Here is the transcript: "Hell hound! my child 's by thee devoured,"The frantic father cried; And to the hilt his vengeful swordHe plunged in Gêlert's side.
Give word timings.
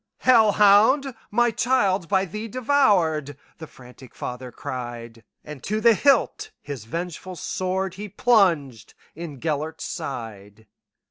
"Hell 0.21 0.53
hound! 0.53 1.13
my 1.29 1.51
child 1.51 2.05
's 2.05 2.05
by 2.07 2.25
thee 2.25 2.47
devoured,"The 2.47 3.67
frantic 3.67 4.15
father 4.15 4.51
cried; 4.51 5.23
And 5.43 5.61
to 5.65 5.79
the 5.79 5.93
hilt 5.93 6.49
his 6.59 6.85
vengeful 6.85 7.35
swordHe 7.35 8.17
plunged 8.17 8.95
in 9.13 9.39
Gêlert's 9.39 9.83
side. 9.83 10.65